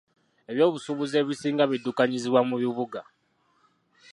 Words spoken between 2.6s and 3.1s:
bibuga.